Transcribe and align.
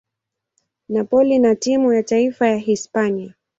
Napoli 0.89 1.39
na 1.39 1.55
timu 1.55 1.93
ya 1.93 2.03
taifa 2.03 2.47
ya 2.47 2.57
Hispania. 2.57 3.33